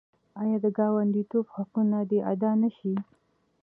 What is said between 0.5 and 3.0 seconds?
د ګاونډیتوب حقونه دې ادا نشي؟